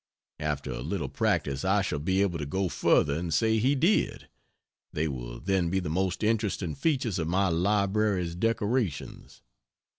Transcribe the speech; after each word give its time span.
After 0.39 0.71
a 0.71 0.81
little 0.81 1.09
practice 1.09 1.63
I 1.63 1.83
shall 1.83 1.99
be 1.99 2.23
able 2.23 2.39
to 2.39 2.45
go 2.47 2.69
further 2.69 3.13
and 3.13 3.31
say 3.31 3.59
he 3.59 3.75
did; 3.75 4.27
they 4.91 5.07
will 5.07 5.39
then 5.39 5.69
be 5.69 5.79
the 5.79 5.89
most 5.91 6.23
interesting 6.23 6.73
features 6.73 7.19
of 7.19 7.27
my 7.27 7.49
library's 7.49 8.33
decorations. 8.33 9.43